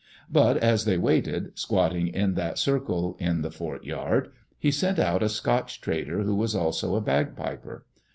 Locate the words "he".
4.57-4.71